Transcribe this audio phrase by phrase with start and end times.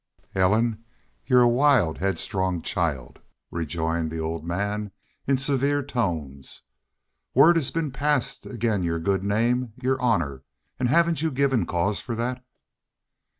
[0.33, 0.83] "Ellen,
[1.27, 3.19] you're a wild, headstrong child,"
[3.51, 4.89] rejoined the old man,
[5.27, 6.63] in severe tones.
[7.35, 10.41] "Word has been passed ag'in' your good name your honor....
[10.79, 12.43] An' hevn't you given cause fer thet?"